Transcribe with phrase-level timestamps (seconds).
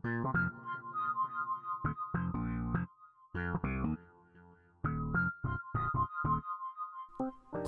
[0.00, 0.08] こ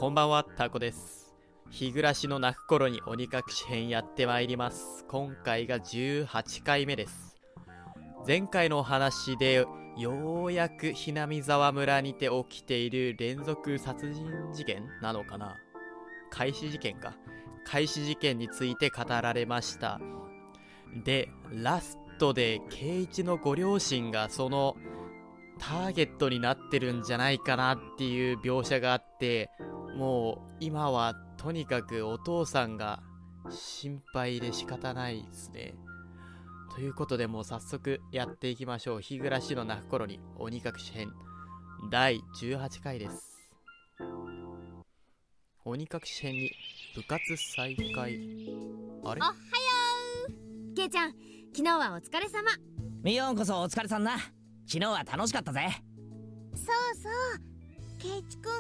[0.08, 1.34] んばんは、タコです。
[1.70, 5.04] 日暮らしの泣く頃に鬼隠し編やってまいります。
[5.08, 7.36] 今回が18回目です。
[8.24, 9.66] 前回のお話で、
[9.96, 15.56] ようやくひなみ沢村にて起きている連続殺人事件なのかな
[16.30, 17.16] 開始事件か。
[17.64, 20.00] 開始事件について語られました。
[21.04, 24.76] で、ラストで圭一のご両親がその
[25.58, 29.50] ターゲットになってるんじゃないかなっていう描写があって、
[29.96, 33.02] もう今はとにかくお父さんが
[33.48, 35.74] 心配で仕方ないですね。
[36.74, 39.00] ということでもう早速やっていきましょう。
[39.00, 41.10] 日暮らしの泣く頃に鬼隠し編
[41.90, 43.50] 第18回です。
[45.64, 46.50] 鬼隠し編に
[46.94, 47.18] 部活
[47.54, 48.14] 再開。
[49.04, 49.20] あれ？
[49.20, 49.34] おはよ
[50.70, 52.48] うけいちゃん昨日はお疲れ様。
[53.02, 54.18] ミヨンこそお疲れさんな。
[54.66, 55.68] 昨日は楽しかったぜ。
[56.54, 56.66] そう
[56.96, 57.40] そう。
[57.98, 58.52] ケイチくん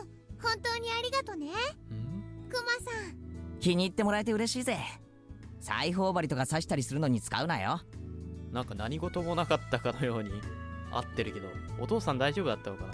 [0.42, 1.46] 本当にありがとね。
[1.46, 1.50] ん？
[2.50, 3.60] クマさん。
[3.60, 4.76] 気に入ってもらえて嬉しいぜ。
[5.60, 7.80] 裁縫針とか刺したりするのに使うなよ。
[8.50, 10.32] なんか何事もなかったかのように。
[10.90, 11.46] 合ってるけど、
[11.78, 12.92] お父さん大丈夫だったのかな。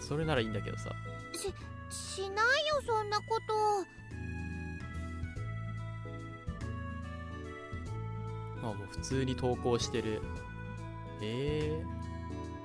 [0.00, 0.90] それならいいんだけどさ。
[1.88, 3.54] しないよそんなこと
[8.62, 10.22] あ、もう普通に投稿してる。
[11.20, 11.72] え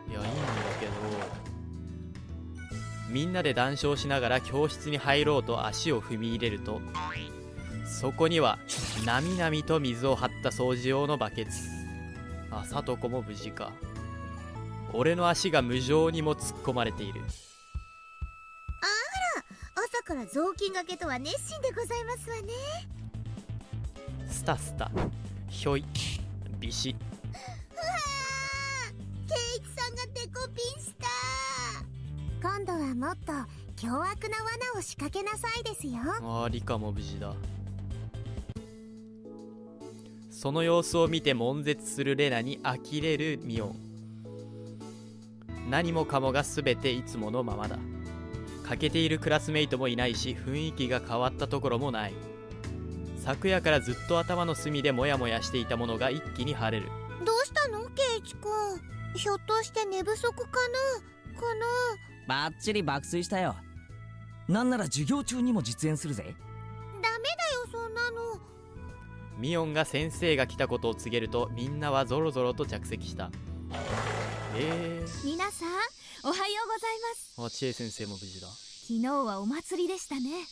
[0.08, 0.92] えいや、いいんだけど、
[3.10, 6.82] みんなで談笑しながら教室に入ろうと足を踏み入れると、
[7.86, 8.60] そこには、
[9.06, 11.52] なみなみと水を張った掃除用のバケツ。
[12.52, 13.72] あ、さとこも無事か。
[14.94, 17.22] 俺の足が無情にも突っ込まれている。
[19.76, 22.54] 朝から雑巾がけとは熱心でございますわね
[24.28, 24.92] スタスタ、
[25.54, 25.86] ひょい、
[26.60, 26.90] ビシ。
[26.90, 31.08] うわーケイチさんがデコピンした
[32.42, 33.32] 今度はもっと
[33.78, 37.34] 凶悪な罠を仕掛けなさいですよああ、リカも無事だ。
[40.32, 43.76] その様子を見て悶絶するレナに呆れるミオン。
[45.70, 47.78] 何もかもが全ていつものままだ。
[48.66, 52.33] 欠けているクラスメイトもいないし、雰囲気が変わったところもない。
[53.24, 56.92] 昨夜からずっと頭の隅でモヤモヤしていたものが一気に晴れる。
[57.24, 57.86] どうしたの？
[57.96, 60.60] ケイチくんひょっとして寝不足か
[61.32, 61.40] な？
[61.40, 61.66] この
[62.28, 63.56] バッチリ爆睡したよ。
[64.50, 66.36] なんなら授業中にも実演するぜ。
[67.02, 68.42] ダメだよそんなの。
[69.38, 73.32] ミオンが先生が来たことを告げると、みんなはゾロゾロと着席した。
[74.58, 75.70] え皆さん
[76.26, 77.34] おはようございます。
[77.38, 78.48] ー、あ、知恵先生も無事だ。
[78.48, 80.46] 昨日はお祭りでしたね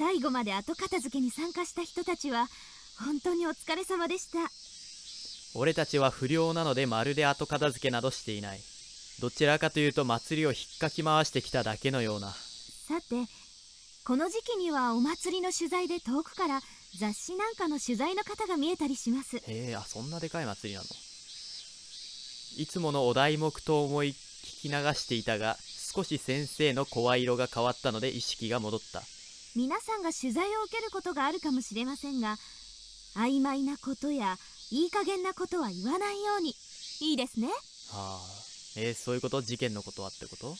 [0.00, 2.48] 最後まで後片付けに参加した人たちは
[3.04, 4.38] 本当にお疲れ様でした
[5.54, 8.60] 俺たちは不良なのでまるで後片付けなどしていない。
[9.20, 12.30] どちらかというと祭りを引っかき回してきただけのような。
[12.30, 13.26] さて
[14.06, 16.60] この時期にはお祭りの取材で遠くから
[16.98, 20.86] 雑誌なんかの取材の方が見えたりしますへえ、あ、そんなでかい祭りなの？
[22.56, 24.14] いつものお題目と思い聞
[24.62, 25.58] き流していたが、
[25.94, 29.02] 少し先生の声色が変わったので意識が戻った。
[29.56, 32.36] 皆さんが取材を受けることがあるかもしれませんが
[33.16, 34.36] 曖昧なことや
[34.70, 36.54] いい加減なことは言わないように
[37.00, 37.52] いいですねは
[37.92, 38.20] あ、
[38.76, 39.42] えーそういうこと？
[39.42, 40.54] 事件のことはってこと？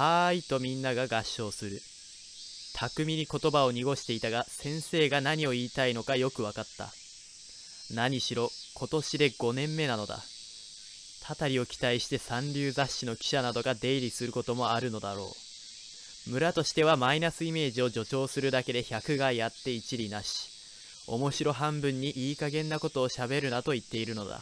[0.00, 1.80] はーいとみんなが合唱する。
[2.74, 6.92] 巧みに言葉を濁していたが、先生が何を言いたいのかよくわかった。
[7.94, 10.18] 何しろ、今年で5年目なのだ。
[11.22, 15.43] たたりを期待して三流雑誌の記者などが出入りすることもあるのだろう。
[16.26, 20.54] 村としてはマイナスイメージを助長するだけで百害あって一理なし。
[21.06, 24.40] 面白半分にいい加減なことを喋るなと言っているのだ。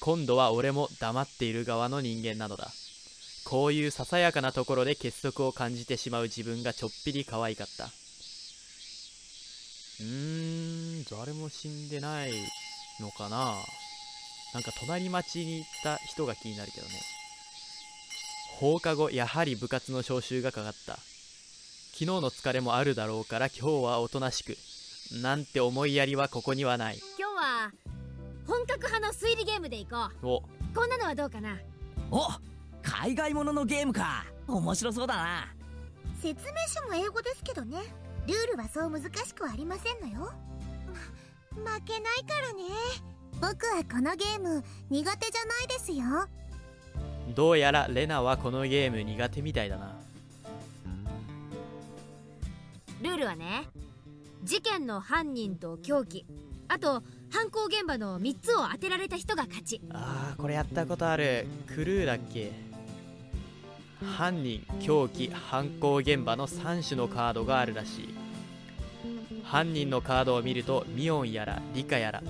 [0.00, 2.72] 今度は俺も黙っている側の人間なのだ。
[3.44, 7.84] こういうささやかなところで結束を感じてしまう自分がちょっぴり可愛かった。
[7.84, 12.32] うーん、誰も死んでない
[13.00, 13.54] のかな
[14.54, 16.92] なんか隣町に行った人が気になるけどね。
[18.58, 20.94] 放課後、やはり部活の招集がかかった。
[21.92, 24.56] 昨日の疲れもあるだろうから今日はおとなしく。
[25.22, 26.98] なんて思いやりはここにはない。
[27.16, 27.72] 今日は
[28.48, 30.26] 本格派の推理ゲームでいこう。
[30.26, 30.42] お、
[30.74, 31.56] こんなのはどうかな？
[32.10, 32.26] お
[32.82, 34.24] 海外もののゲームか。
[34.48, 35.54] 面白そうだな。
[36.20, 37.78] 説明書も英語ですけどね。
[38.26, 40.32] ルールはそう難しくはありませんのよ。
[41.64, 42.64] ま 負けないからね。
[43.40, 46.28] 僕はこのゲーム苦手じゃないですよ
[47.34, 49.96] どうやらレナはこのゲーム苦手みたいだな。
[53.02, 53.68] ルールはね
[54.44, 56.24] 事件の犯人と凶器
[56.68, 59.80] あと犯行現場の3つを当てられた人が勝ち。
[59.90, 61.46] あーこれやったことある。
[61.66, 62.52] クルーだっけ？
[64.16, 68.14] 犯人凶器犯行現場の3種のカードがあるらしい。
[69.44, 72.22] 犯人のカードを見るとミオンやらリカやら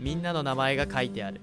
[0.00, 1.40] みんなの名前が書いてある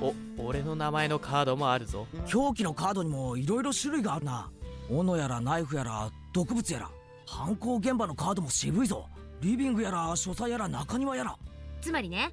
[0.00, 2.06] お俺の名前のカードもあるぞ。
[2.26, 4.50] 凶器のカードにもいろいろ種類があるな。
[4.90, 6.90] 斧やらナイフやら毒物やら。
[7.26, 9.06] 犯行現場のカードも渋いぞ。
[9.40, 11.36] リビングやら書斎やら中庭やら。
[11.80, 12.32] つまりね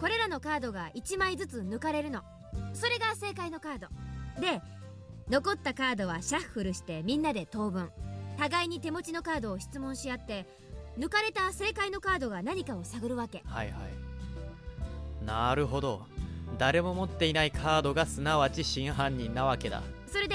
[0.00, 2.22] これらのカードが1枚ずつ抜かれるの。
[2.72, 3.88] それが正解のカード。
[4.40, 4.60] で
[5.28, 7.90] 残ったカードはシャッフルしてみんなで当分。
[8.38, 10.46] 互いに手持ちのカードを質問し合って
[10.98, 13.42] 抜かれた正解のカードが何かを探るわけ。
[13.44, 15.24] はいはい。
[15.24, 16.06] なるほど
[16.58, 19.82] 誰も持っていないカードがすなわち真犯人なわけだ。
[20.06, 20.34] それで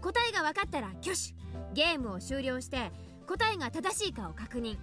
[0.00, 1.34] 答えが分かったら挙手。
[1.74, 2.90] ゲームを終了して
[3.26, 4.76] 答えが正しいかを確認。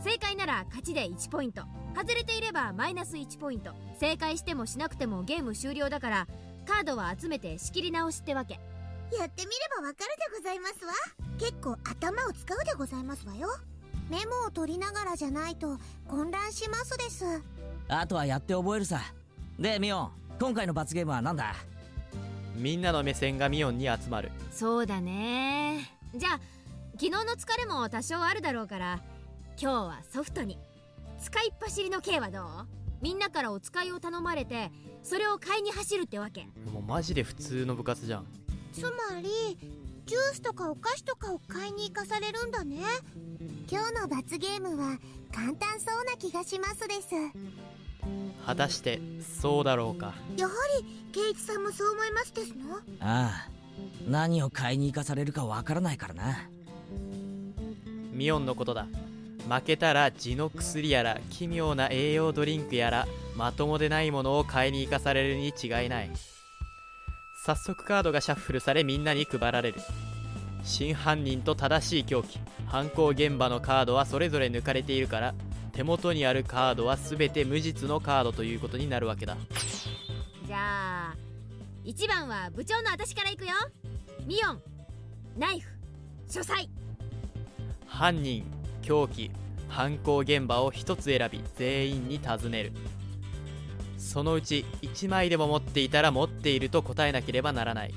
[0.00, 1.62] 正解なら勝ちで1ポイント。
[1.94, 3.72] 外れていればマイナス1ポイント。
[3.98, 6.28] 正解してもしなくてもゲーム終了だから
[6.66, 8.54] カードは集めて仕切り直しってわけ。
[9.18, 10.92] やってみればわかるでございますわ。
[11.38, 13.48] 結構頭を使うでございますわよ。
[14.10, 15.78] メモを取りながらじゃないと
[16.08, 17.24] 混乱しますです。
[17.88, 19.00] あとはやって覚えるさ
[19.58, 21.54] でミオン今回の罰ゲームは何だ？
[22.56, 24.30] みんなの目線がミオンに集まる。
[24.50, 25.92] そうだね。
[26.14, 26.40] じゃあ
[26.92, 29.00] 昨日の疲れも多少あるだろうから
[29.58, 30.58] 今日はソフトに。
[31.18, 32.66] 使いっ走りの刑はどう？
[33.00, 34.70] みんなからお使いを頼まれて
[35.02, 36.46] それを買いに走るってわけ。
[36.70, 38.26] もうマジで普通の部活じゃん。
[38.74, 39.56] つまり
[40.04, 42.82] ジュースとかお菓子とかを買いに行かされるんだね。
[43.70, 44.98] 今日の罰ゲームは
[45.34, 47.08] 簡単そうな気がしますです
[48.46, 49.00] 果たして
[49.42, 50.14] そうだろうか。
[50.36, 52.76] やはりケイチさんもそう思いますですの？
[53.00, 53.48] ああ
[54.08, 56.48] 何を買いに行かされるかわからないからな。
[58.12, 58.86] ミオンのことだ。
[59.48, 63.06] 負けたら地の薬やら奇妙な栄養ドリンクやら
[63.36, 66.10] まともでないものを買いに行かされるに違いない。
[67.44, 69.80] 早速カードがシャッフルされみんなに配られる。
[70.64, 75.34] 真犯人と正しい凶器犯行現場のカードはそれぞれ抜かれているから
[75.76, 79.36] 手元にあるカードは全て無実のカードということになるわけだ。
[80.46, 81.14] じゃあ
[81.84, 83.52] 1番は部長の私からいくよ。
[84.24, 84.62] ミオン
[85.36, 85.68] ナイフ
[86.30, 86.70] 書斎。
[87.86, 88.44] 犯人
[88.80, 89.30] 凶器
[89.68, 92.72] 犯行現場を1つ選び全員に尋ねる。
[93.98, 97.92] そのうち1枚でも持っていたら持っていると答えなければならない。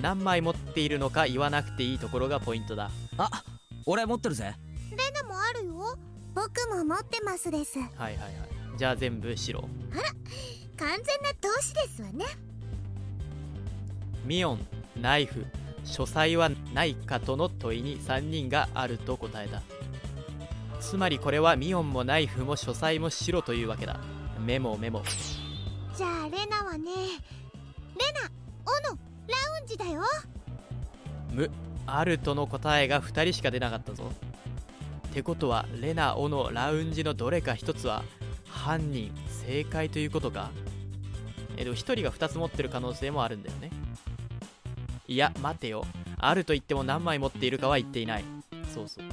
[0.00, 2.90] 何枚持っているのか言わなくていいところがポイントだ。
[3.18, 3.44] あ
[3.84, 4.54] 俺持ってるぜ。
[4.90, 5.98] レナもあるよ
[6.38, 7.80] 僕も持ってますです。
[7.80, 8.32] はいはいはい。
[8.76, 9.60] じゃあ全部白。
[9.60, 9.68] 完
[10.88, 12.26] 全な投資ですわね。
[14.24, 14.64] ミオン
[15.00, 15.44] ナイフ。
[15.84, 19.62] 書斎はないかとの問いに3人があると答えた。
[20.80, 23.98] つまりこれはミオンもナイフも書斎も白というわけだ。
[24.38, 25.02] メモメモ。
[25.96, 28.30] じゃあレナはねレナ
[28.64, 30.02] オノラウンジだよ。
[31.32, 31.50] む
[31.84, 34.12] あるとの答えが2人しか出なかったぞ。
[34.27, 34.27] っ
[35.08, 38.04] てことはレナ・オのラウンジのどれか1つは
[38.48, 39.12] 犯人
[39.46, 40.50] 正解ということか。
[41.56, 43.70] えでも1人が2つ持ってる可能性もあるんだよね。
[45.06, 45.84] いや待てよ。
[46.18, 48.24] あると言っても何枚持っているかは言っていない。
[48.74, 49.04] そうそう。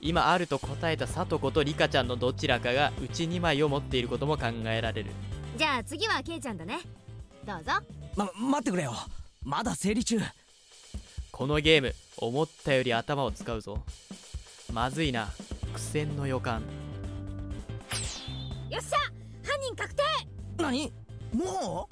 [0.00, 5.10] 今あると答えたさとことリカちゃんのどちらかがうち2枚を持っていることも考えられる。
[5.56, 6.80] じゃあ次はケイちゃんだね。
[7.44, 7.72] どうぞ。
[8.16, 8.92] ま待ってくれよ。
[9.44, 10.18] まだ整理中。
[11.32, 13.82] このゲーム思ったより頭を使うぞ
[14.72, 15.28] まずいな。
[15.72, 16.62] 苦戦の予感。
[18.70, 18.98] よっしゃ！
[19.42, 20.02] 犯人確定！
[20.58, 20.92] 何？
[21.32, 21.88] も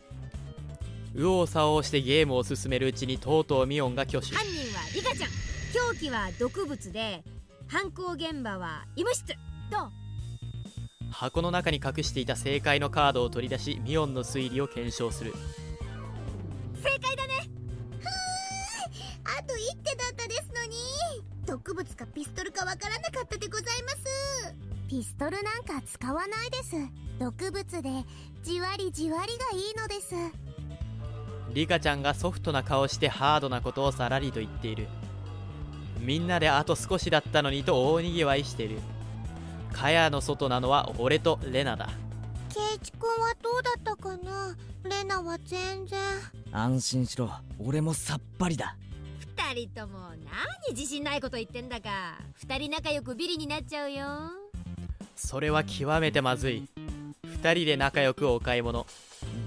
[1.13, 4.35] 右往左往してゲームを進めるうちにとうとうミオンが挙手。
[4.35, 5.31] 犯人はリカちゃん。
[5.73, 7.25] 凶器は毒物で
[7.67, 9.35] 犯行現場は医務室。
[9.71, 9.93] どう
[11.11, 15.35] 箱の中に隠していた正解のカードを取り出しミオンの推理を検証する。
[16.77, 17.51] 正解だね。
[19.25, 20.77] あと一手だったですのに。
[21.47, 22.38] 毒物かピスト
[24.99, 26.75] ピストルなんか使わないです。
[27.21, 27.89] 毒物で
[28.43, 30.13] じわりじわりがいいのです。
[31.55, 34.89] リカちゃんがソフトな顔してハードなことをさらりと言っている。
[36.01, 38.81] みんなであと少しだったのにと大にぎわいしてる。
[39.73, 41.91] 蚊帳の外なのは俺とレナだ。
[42.53, 44.57] ケイチ君はどうだったかな？
[44.83, 46.01] レナは全然。
[46.01, 46.03] う
[46.51, 47.31] 安心しろ。
[47.61, 48.77] 俺もさっぱりだ。
[49.55, 52.19] 二人とも何自信ないこと言ってんだか。
[52.35, 54.07] 二人仲良くビリになっちゃうよ
[55.17, 56.69] それは極めてまずい。
[57.25, 58.87] 2人で仲良くお買い物。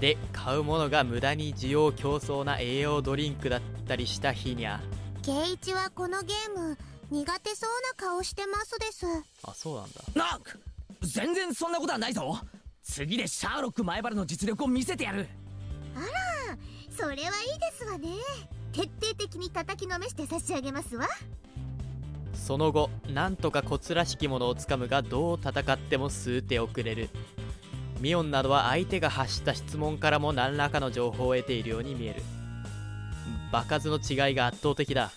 [0.00, 4.80] で買うものが無駄に需要競争な栄養ドリンクだったりした日にゃ。
[5.22, 6.76] ケイチはこのゲーム
[7.10, 9.06] 苦手そうな顔してますです。
[9.44, 10.02] あそうなんだ。
[10.14, 10.40] な
[11.02, 12.38] 全然そんなことはないぞ。
[12.82, 15.28] 次でシャーロック前原の実力を見せてやる。
[16.90, 17.30] それはいいで
[17.72, 18.08] すわね。
[18.72, 21.06] 徹底的に叩きのめして差し上げますわ
[22.34, 27.08] その後なんとかコツらしきものをつかむがどう戦っても数手遅れる。
[28.00, 32.22] ミオンなどは相手が発した質問からも何らかの情報を得ているように見える。
[33.52, 35.12] 場数の違いが圧倒的だ。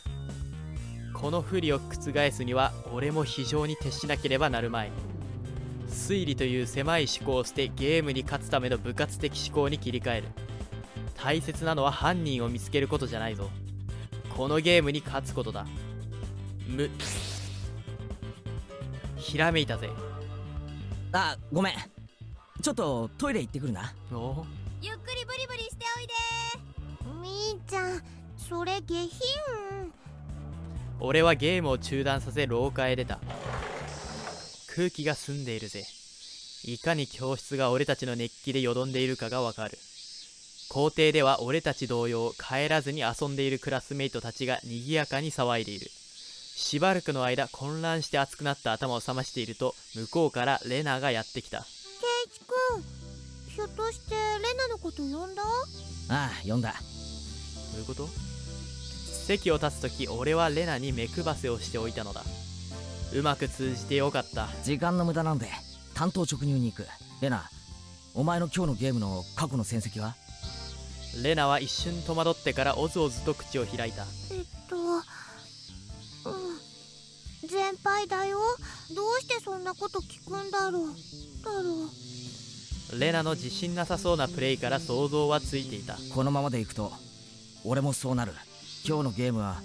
[1.13, 4.91] この不利を覆すには俺も非常に徹しなければなるまい。
[5.87, 10.27] 推理という狭い思考を捨てゲームに勝つための部活的思考に切り替える。
[11.15, 13.49] 大切なのは犯人を見つけることじゃないぞ。
[14.35, 15.65] このゲームに勝つことだ。
[16.67, 16.89] む。
[19.17, 19.89] ひらめいたぜ。
[21.11, 21.73] あごめん。
[22.61, 23.93] ちょっとトイレ行ってくるな。
[24.11, 24.45] お？
[24.81, 26.13] ゆっくりブリブリしておいで。
[27.21, 28.01] みーちゃん
[28.37, 29.09] それ下品。
[30.99, 33.19] 俺はゲームを中断させ廊下へ出た。
[34.75, 35.85] 空気が澄んでいるぜ。
[36.65, 39.77] いかに教室が俺たちの熱気でよどんでいるかがわかる。
[40.69, 45.87] 校庭では俺たち同様帰らずに遊んでいるクラスメイトたちが賑やかに騒いでいる
[46.57, 51.59] しばらくの間混乱して熱くなった頭を覚ましていると向こうからレナがやってきた。
[51.59, 51.65] ケ
[52.27, 52.81] イチくん
[53.51, 55.43] ひょっとしてレナのこと呼んだ？
[56.09, 56.73] ああ読んだ。
[57.73, 58.07] どういうこと？
[58.07, 62.23] 席を立つ時俺はレナに目配せをしておいたのだ。
[63.13, 64.47] うまく通じてよかった。
[64.63, 65.47] 時間の無駄なんで
[65.93, 66.87] 担当直入に行く。
[67.21, 67.49] レナ
[68.13, 70.15] お前の今日のゲームの過去の戦績は？
[71.21, 74.05] レナは一瞬戸惑ってからおずおずと口を開いた。
[74.31, 74.45] えっ
[77.85, 78.39] とうん全敗だよ。
[78.95, 80.87] どうしてそんなこと聞くんだろう。
[81.43, 82.99] だろう。
[82.99, 85.95] レナの自信なさそうなプレイから想像はついていた。
[86.13, 86.91] このままでいくと
[87.63, 88.33] 俺もそうなる。
[88.87, 89.61] 今日のゲームは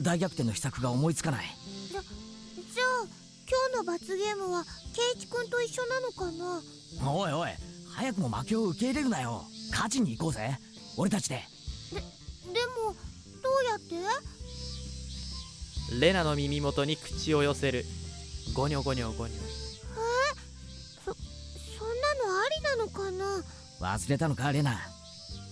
[0.00, 1.46] 大逆転の秘策が思いつかない。
[1.90, 2.02] じゃあ
[3.48, 4.70] 今日の罰ゲームはケ
[5.16, 7.10] イチくんと一緒なのかな。
[7.10, 7.50] おいおい
[7.94, 9.44] 早くも負けを受け入れるなよ。
[9.70, 10.58] 勝ちに行こうぜ。
[10.96, 11.42] 俺たちで
[11.92, 12.94] でも
[13.42, 13.96] どうやって？
[16.00, 17.84] レナの耳元に口を寄せる。
[18.54, 19.38] ゴニョゴニョゴニョ。
[21.04, 21.14] そそん
[22.00, 23.44] なのありなのかな？
[23.80, 24.80] 忘れたのかレナ。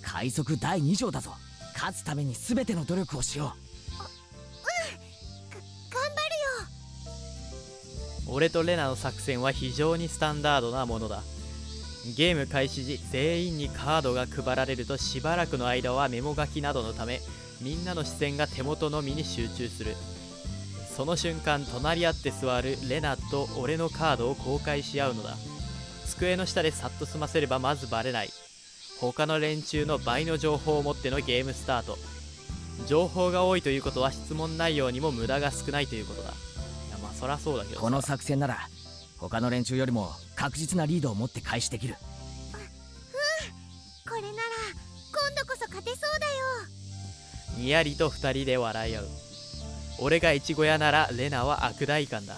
[0.02, 1.34] 快速第2条だぞ。
[1.74, 3.54] 勝つために全ての努力をしよ
[5.90, 6.08] 頑張
[8.26, 8.28] るよ。
[8.28, 11.22] 俺とレナの作戦は非常にスタンダードなものだ。
[12.16, 17.20] ゲーム開始時全員にカードが配られるとしばらくの間はメモ書きなどのため
[17.60, 19.94] みんなの視線が手元のみに集中する
[21.00, 25.34] その瞬間隣り合って座るレナと俺のカードを公開し合うのだ。
[26.04, 28.28] 机の下でさっと済ませればまずバレない。
[29.00, 31.96] 他の連中の倍の情報を持ってのゲームスタート。
[32.86, 36.28] 情報が多いということは質問内容にも無駄が少ないということだ。
[36.28, 36.32] い
[36.92, 38.58] やまあそりゃそうだけどこの作戦なら
[39.16, 41.94] 他の連中よりも確実なリードを持って開始できる。
[44.06, 44.34] これなら
[44.74, 47.56] 今度こそ勝てそうだよ。
[47.56, 49.08] にやりと2人で笑い合う
[50.02, 52.34] 俺がイチゴ屋ならレナは悪代官だ。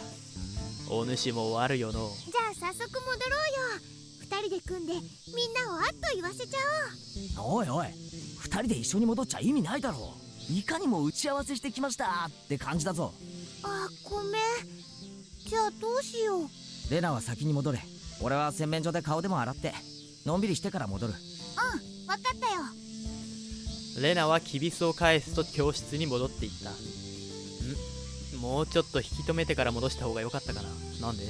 [0.91, 3.21] お主も悪よのじゃあ早速戻ろう
[3.77, 3.93] よ。
[4.21, 5.03] 二人で組んでみん
[5.55, 7.87] なをあっと言わせちゃおいおい
[8.41, 10.15] 二人で一緒に戻っちゃ意味ないだろ
[10.51, 10.53] う。
[10.53, 13.15] いかにも打ち合わせしてきましたって感じだぞ。
[13.65, 14.33] おうあごめん。
[15.47, 16.49] じゃあどうしよう。
[16.91, 17.79] レナは先に戻れ。
[18.21, 19.73] 俺は洗面所で顔でも洗って
[20.27, 21.13] のんびりしてから戻る。
[21.13, 21.19] うん
[22.07, 24.03] 分かったよ。
[24.03, 26.71] レナはキビスを返すと教室に戻っていった。
[26.71, 26.75] ん
[28.43, 30.69] もうちょっと引き止めてから戻した方が良かったかな。
[31.01, 31.25] なんで？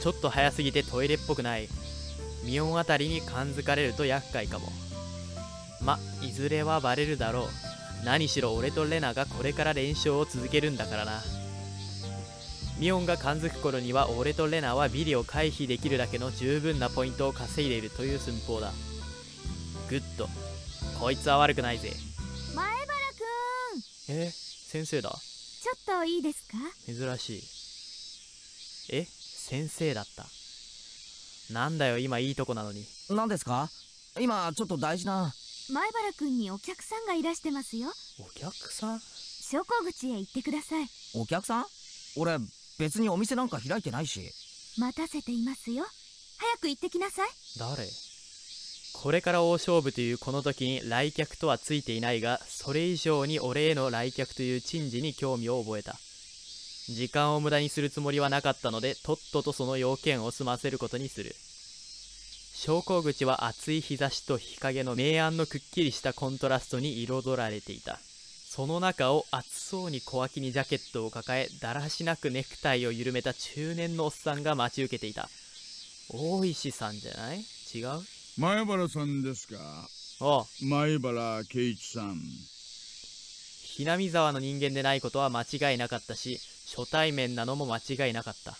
[0.00, 1.68] ちょっと早すぎてトイレっぽくない。
[2.44, 4.68] ミオンあたりに感づかれると厄介かも。
[5.82, 8.04] まいずれはバレるだろう。
[8.04, 11.20] 何しろ俺とレナがこれから連勝を続けるんだからな。
[12.78, 18.72] 魅音が感づく頃には俺とレナはビリを回避できるだけの十分なポイントを稼いでいるという寸法だ。
[19.90, 20.28] Good。
[21.00, 21.92] こいつは悪くないぜ。
[22.54, 22.86] 前原
[24.06, 24.14] くん。
[24.14, 24.30] え？
[24.30, 25.18] 先生だ？
[25.68, 26.56] ちょっといいですか？
[26.86, 27.40] 珍し
[28.90, 28.96] い。
[28.96, 29.04] え？
[29.04, 30.24] 先生だった。
[31.52, 32.86] なんだよ今いいとこなのに。
[33.10, 33.68] 何ですか？
[34.18, 35.30] 今ちょっと大事な。
[35.70, 37.90] 前原くんにお客さんがいらしてますよ。
[38.18, 39.00] お客さん？
[39.00, 40.86] 昇降口へ行ってください。
[41.14, 41.66] お客さん？
[42.16, 42.38] 俺
[42.78, 44.22] 別にお店なんか開いてないし。
[44.78, 45.84] 待たせていますよ。
[46.38, 47.28] 早く行ってきなさい。
[47.58, 47.86] 誰？
[48.94, 55.96] これから大勝負というこの時に来客とはついていないがそれ以上に俺への来客という珍事に興味を覚えた。
[56.88, 61.34] 時間を無駄にするつもりはなかったのでとっととその要件を済ませることにする。
[62.54, 68.00] 昇降口は暑い日差しと日陰の明暗のくっきりしたコントラストに彩られていた。
[68.50, 75.28] その中を暑そうに小脇にジャケットを抱えだらしなくネクタイを緩めた中年のおっさんが待ち受けていた。
[76.10, 77.44] 大石さんじゃない？
[77.74, 78.00] 違う？
[78.40, 79.56] 前原さんですか？
[80.20, 82.20] おう前原圭一さん。
[83.64, 86.38] ひなみ沢の人間でないことは間違いなかったし
[86.76, 88.54] 初対面なのも間違いなかった。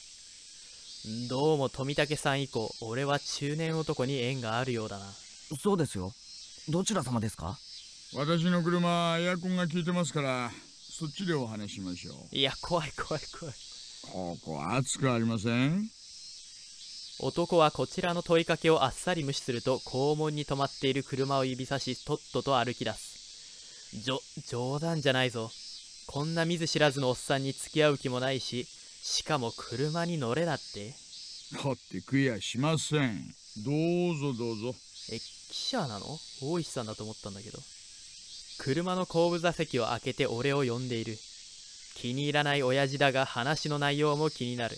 [1.28, 5.04] どうも富武さん以降俺は中年男に縁があるようだな。
[5.60, 6.10] そうですよ。
[6.68, 7.56] どちら様ですか？
[8.16, 10.50] 私の車エアコンが効いてますから
[10.90, 12.34] そっちでお話しましょう。
[12.34, 13.54] いや怖い怖い怖い。
[14.10, 15.88] ここ暑くありません？
[17.20, 23.96] 男はこちらの問いかけをあっさり無視すると校門に止まっている車を指さしとっとと歩き出す。
[23.96, 25.50] じょ冗談じゃないぞ。
[26.06, 28.64] こんな見ず知らずのおっさんに付き合う気もないし
[29.02, 30.94] しかも車に乗れだって。
[31.64, 33.34] だって食やしません。
[33.64, 34.74] どうぞどうぞ。
[35.10, 36.06] え記者なの？
[36.40, 37.58] 大石さんだと思ったんだけど。
[38.58, 41.16] 車の後部座席を開けて俺を呼んでいる。
[41.96, 44.76] 気に入らない親父だが話の内容も気になる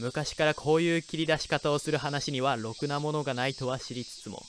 [0.00, 4.42] 昔からこういう切り出し方をする話にはろくなものがないとは知りつつも。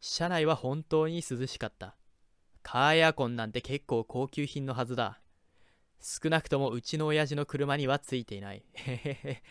[0.00, 1.96] 車内は本当に涼しかった。
[2.62, 5.20] カーエアコンなんて結構高級品のはずだ。
[6.02, 8.62] 少なくともうちの親父の車にはついていない。
[8.74, 9.42] へへへ。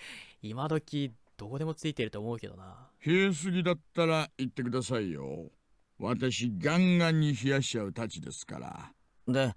[0.43, 2.89] 今時どこでもついてると思うけどな。
[3.03, 5.50] 冷えすぎだったら言ってくださいよ。
[5.98, 8.91] 私ガンガンに冷やしちゃうたちですから。
[9.27, 9.55] で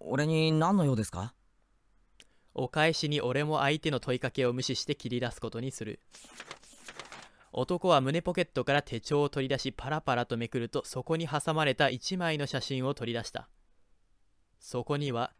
[0.00, 1.34] 俺に何の用ですか？
[2.54, 6.00] お返しに俺も相手の問いかけを無視して切り出すことにする。
[7.52, 13.48] 男は胸ポケットから手帳を取り出しパラパラとめくるとそこに挟まれた一枚の写真を取り出した。
[14.60, 15.32] そこには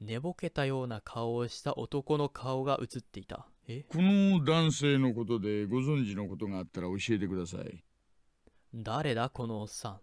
[0.00, 3.48] 寝ぼけたような顔をした男の顔が写っていた。
[3.66, 3.84] え？
[3.88, 7.82] この男性のことでご存知のことがあったら教えてください。
[8.74, 10.00] 誰だこのおっさん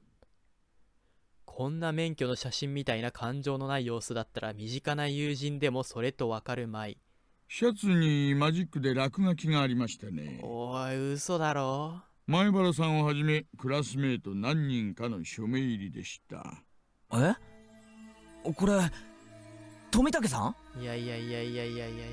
[1.56, 6.98] こんな免許の写真みたいな感情のない様子だったら身近な友人でもそれとわかるまい。
[7.48, 10.40] シャツにマジックで落書きがありましたね。
[10.42, 12.02] おい嘘だろ。
[12.26, 16.44] 前原さんをはじめクラスメート何人かの署名入りでした。
[17.14, 17.36] え？
[18.52, 18.74] これ
[19.92, 20.82] 富武さん？
[20.82, 22.08] いやいやいやいやいやいやいやいや。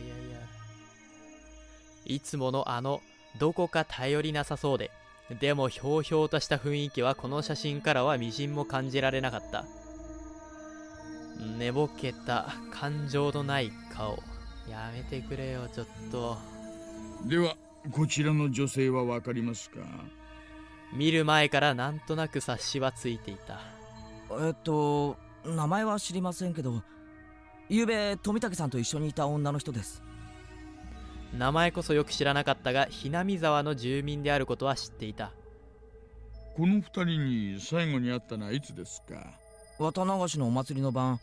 [2.05, 3.01] いつものあの
[3.39, 4.91] どこか頼りなさそうで
[5.39, 9.65] でもひょうひょうとした雰囲気はこの写真からはみじんも感じられなかった。
[11.59, 14.19] 寝ぼけた感情のない顔。
[14.69, 16.37] やめてくれよちょっと。
[17.27, 17.57] では
[17.93, 19.77] こちらの女性はわかりますか？
[20.93, 23.61] 見る前からなんとなく察しはついていた。
[24.45, 26.83] えっと名前は知りませんけど
[27.71, 30.03] 昨べ富武さんと一緒にいた女の人です
[31.37, 35.33] 名前こそよく知らなかったがひなみ沢の住民であることは知っていた。
[36.57, 39.27] この二人に最後に会ったのはいつですか？
[39.79, 41.21] 綿流しのお祭りの晩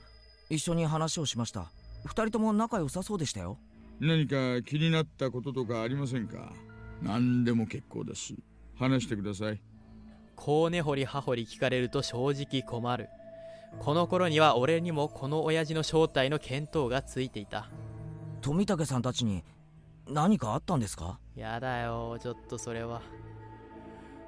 [0.49, 1.69] 一緒に話をしました。
[2.05, 3.57] 二人とも仲良さそうでしたよ。
[3.99, 6.53] 何か気になったこととかありませんか？
[7.01, 8.33] 何でも結構です。
[8.79, 9.61] 話してください。
[10.35, 13.09] こう根掘り葉掘り聞かれると正直困る。
[13.79, 17.69] この頃には俺にもこの親父の正体の見当がついていた。
[18.41, 19.43] 富武さんたちに
[20.09, 21.19] 何かあったんですか？
[21.35, 23.01] やだよちょっとそれは。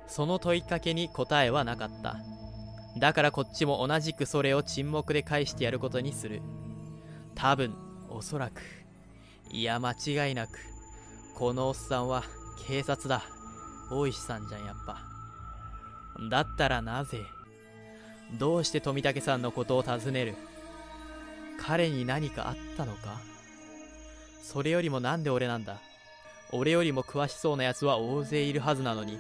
[0.07, 2.17] その問いかけに答えはなかった。
[2.97, 6.41] だからこっちも同じくそれを沈黙で返してやることにする。
[7.35, 7.73] 多分
[8.09, 8.61] おそらく
[9.51, 10.59] いや間違いなく
[11.35, 12.23] このおっさんは
[12.67, 13.23] 警察だ。
[13.91, 15.01] 大石さんじゃんやっぱ。
[16.29, 17.19] だったらなぜ
[18.37, 20.35] どうして富武さんのことを尋ねる？
[21.61, 23.21] 彼に何かあったのか？
[24.41, 25.78] それよりもなんで俺なんだ？
[26.52, 29.19] 俺よりも詳しそうな奴は大勢いるはずなのに。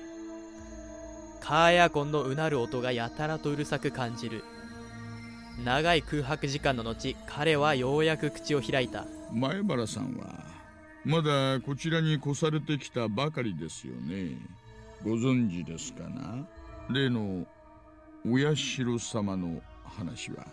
[1.39, 4.43] カーエアコンのうなる音がやたらとうるさく感じる。
[5.63, 9.05] 長い空白時間の後彼はようやく口を開いた。
[9.31, 10.45] 前原さんは
[11.05, 14.37] まだこちらに越されてきたばかりですよね。
[15.03, 16.45] ご存知ですかな？
[16.89, 17.45] 例の
[18.25, 18.53] お社
[18.99, 20.45] 様の話は。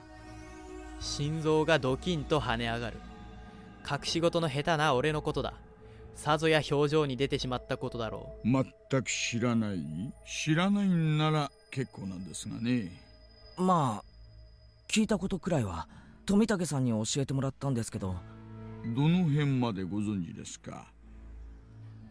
[1.01, 2.99] 心臓がドキンと跳ね上がる
[3.89, 5.55] 隠し事の下手な俺のことだ。
[6.15, 8.65] さぞや表情に出てしまったことだろ全
[9.03, 9.81] く知らない。
[10.27, 12.91] 知らないんなら結構なんですがね。
[13.59, 14.05] まあ
[14.89, 15.89] 聞いたことくらいは
[16.25, 18.17] 富武さんに教えてもらったんですけど。
[18.95, 20.87] どの辺までご存知ですか？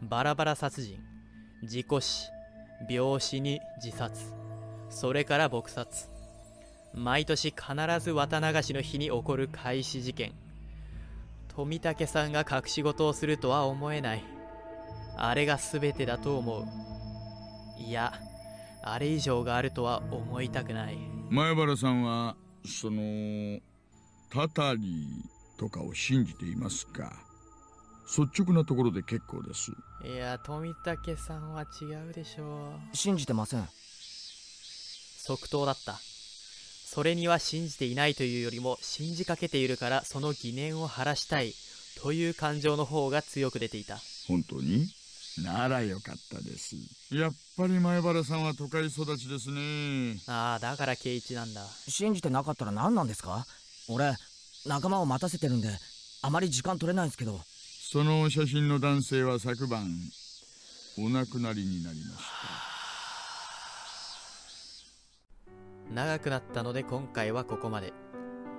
[0.02, 0.98] うバラバラ殺人。
[1.64, 2.28] 事故死。
[2.88, 4.32] 病死に自殺。
[4.88, 6.08] それから撲殺。
[6.94, 7.64] 毎年必
[8.00, 10.32] ず綿流しの日に起こる開始事件
[11.56, 14.22] 富武さんが隠し事をするとは思えない。
[15.16, 16.66] あれが全てだと思う。
[17.80, 18.12] いや
[18.82, 20.98] あれ以上があるとは思いたくない。
[21.30, 23.58] 前原さんはその
[24.28, 25.06] タタリ
[25.58, 27.10] とかを信じていますか？
[28.06, 29.72] 率直なところで結構です。
[30.04, 32.96] いや富武さんは違うでしょう。
[32.96, 33.66] 信じてません。
[35.26, 35.98] 即答だった
[36.96, 41.52] それには信じていないというよりも信じかけているからその疑念を晴らしたい。
[42.00, 43.98] という感情の方が強く出ていた。
[44.26, 44.86] 本当に？
[45.44, 46.74] ならよかったです。
[47.14, 50.16] やっぱり前原さんは都会育ちですね。
[50.26, 51.66] ああだから圭一なんだ。
[51.86, 53.44] 信じてなかったら何なんですか？
[53.88, 54.14] 俺
[54.64, 55.68] 仲間を待たせてるんで
[56.22, 57.38] あまり時間取れないんですけど。
[57.92, 59.86] その写真の男性は昨晩
[60.98, 62.65] お亡くなりになりました
[65.92, 67.92] 長くなったので今回はここまで。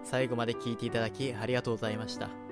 [0.04, 2.47] 最後まで聞いていただきありがとうございました。